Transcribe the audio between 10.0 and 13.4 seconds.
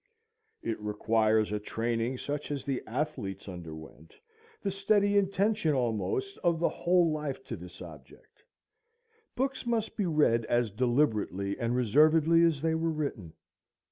read as deliberately and reservedly as they were written.